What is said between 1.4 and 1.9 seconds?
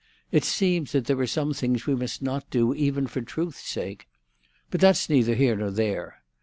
things